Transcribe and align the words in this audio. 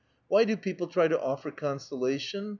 Why 0.29 0.45
do 0.45 0.57
people 0.57 0.87
try 0.87 1.07
to 1.09 1.21
offer 1.21 1.51
con 1.51 1.77
solation 1.77 2.49